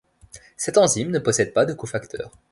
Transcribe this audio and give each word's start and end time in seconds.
Cette 0.57 0.79
enzyme 0.79 1.11
ne 1.11 1.19
possède 1.19 1.53
pas 1.53 1.63
de 1.67 1.73
cofacteur. 1.73 2.31